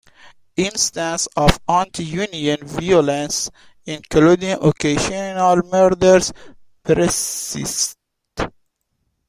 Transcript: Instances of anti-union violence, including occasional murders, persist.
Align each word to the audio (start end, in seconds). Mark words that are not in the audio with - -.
Instances 0.55 1.27
of 1.37 1.59
anti-union 1.69 2.61
violence, 2.65 3.51
including 3.85 4.53
occasional 4.59 5.57
murders, 5.61 6.33
persist. 6.83 7.95